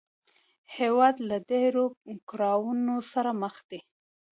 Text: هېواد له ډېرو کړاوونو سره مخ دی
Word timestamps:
هېواد 0.77 1.15
له 1.29 1.37
ډېرو 1.51 1.83
کړاوونو 2.29 2.95
سره 3.11 3.31
مخ 3.41 3.55
دی 3.69 3.79